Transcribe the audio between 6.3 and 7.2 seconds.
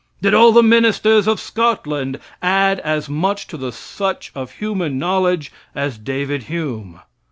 Hume?